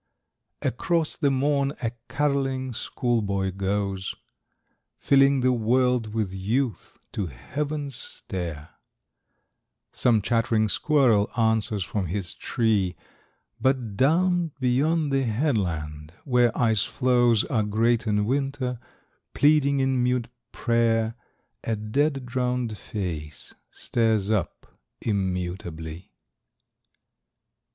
[0.63, 4.15] Across the morn a carolling school boy goes,
[4.95, 8.69] Filling the world with youth to heaven's stair;
[9.91, 12.95] Some chattering squirrel answers from his tree;
[13.59, 18.79] But down beyond the headland, where ice floes Are great in winter,
[19.35, 21.13] pleading in mute prayer,
[21.63, 24.65] A dead, drowned face stares up
[24.99, 26.11] immutably.